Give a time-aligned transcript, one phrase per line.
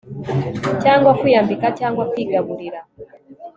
[0.83, 2.79] cyangwa kwiyambika cyangwa kwigaburira